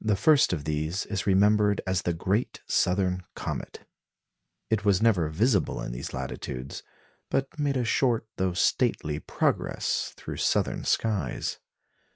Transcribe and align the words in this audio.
The 0.00 0.16
first 0.16 0.54
of 0.54 0.64
these 0.64 1.04
is 1.04 1.26
remembered 1.26 1.82
as 1.86 2.00
the 2.08 2.14
"Great 2.14 2.62
Southern 2.66 3.22
Comet." 3.34 3.86
It 4.70 4.86
was 4.86 5.02
never 5.02 5.28
visible 5.28 5.82
in 5.82 5.92
these 5.92 6.14
latitudes, 6.14 6.82
but 7.28 7.58
made 7.58 7.76
a 7.76 7.84
short 7.84 8.26
though 8.38 8.54
stately 8.54 9.20
progress 9.20 10.14
through 10.16 10.38
southern 10.38 10.84
skies. 10.84 11.58